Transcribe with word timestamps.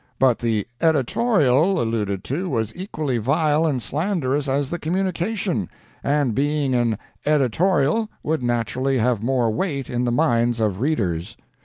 But 0.17 0.39
the 0.39 0.65
"Editorial" 0.81 1.79
alluded 1.79 2.23
to 2.23 2.49
was 2.49 2.73
equally 2.75 3.19
vile 3.19 3.67
and 3.67 3.79
slanderous 3.83 4.47
as 4.47 4.71
the 4.71 4.79
"communication," 4.79 5.69
and 6.03 6.33
being 6.33 6.73
an 6.73 6.97
"Editorial" 7.23 8.09
would 8.23 8.41
naturally 8.41 8.97
have 8.97 9.21
more 9.21 9.51
weight 9.51 9.91
in 9.91 10.05
the 10.05 10.11
minds 10.11 10.59
of 10.59 10.79
readers. 10.79 11.37